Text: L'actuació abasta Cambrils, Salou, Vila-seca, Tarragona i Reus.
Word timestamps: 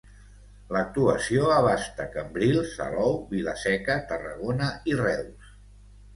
L'actuació 0.75 1.51
abasta 1.55 2.07
Cambrils, 2.15 2.73
Salou, 2.81 3.13
Vila-seca, 3.35 4.01
Tarragona 4.15 4.73
i 4.95 4.99
Reus. 5.05 5.55